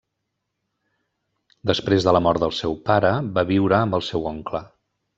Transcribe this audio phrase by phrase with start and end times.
[1.73, 4.69] Després de la mort del seu pare, va viure amb el seu oncle.